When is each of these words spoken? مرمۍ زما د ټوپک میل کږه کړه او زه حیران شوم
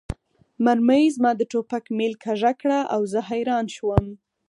مرمۍ 0.63 1.05
زما 1.15 1.31
د 1.37 1.41
ټوپک 1.51 1.85
میل 1.97 2.13
کږه 2.23 2.51
کړه 2.61 2.79
او 2.93 3.01
زه 3.11 3.19
حیران 3.29 3.65
شوم 3.75 4.05